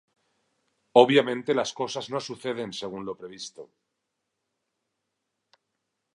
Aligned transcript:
Obviamente, 1.03 1.53
las 1.53 1.71
cosas 1.79 2.09
no 2.09 2.19
suceden 2.19 2.73
según 2.73 3.05
lo 3.05 3.15
previsto. 3.15 3.69